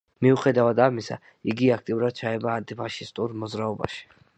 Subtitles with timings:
[0.25, 1.19] მიუხედავად ამისა,
[1.53, 4.07] იგი აქტიურად ჩაება ანტიფაშისტურ მოძრაობაში.